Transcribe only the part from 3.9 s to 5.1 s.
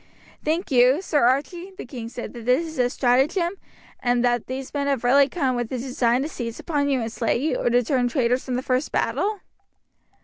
and that these men have